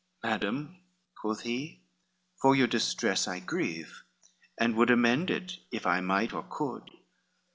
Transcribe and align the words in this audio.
LII 0.23 0.29
"Madam," 0.31 0.77
quoth 1.13 1.41
he, 1.41 1.79
"for 2.35 2.55
your 2.55 2.65
distress 2.65 3.27
I 3.27 3.39
grieve, 3.39 4.01
And 4.57 4.75
would 4.75 4.89
amend 4.89 5.29
it, 5.29 5.57
if 5.69 5.85
I 5.85 6.01
might 6.01 6.33
or 6.33 6.41
could. 6.41 6.89